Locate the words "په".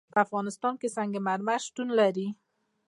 0.13-0.17